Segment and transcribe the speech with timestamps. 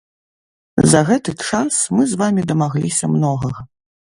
[0.93, 3.59] За гэты час мы з вамі дамагліся многага.